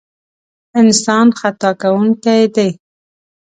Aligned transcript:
انسان 0.81 1.27
خطا 1.39 1.71
کوونکی 1.81 2.41
دی. 2.55 2.69